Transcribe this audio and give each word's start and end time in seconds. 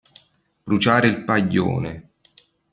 Bruciare 0.63 1.05
il 1.09 1.23
paglione. 1.23 2.13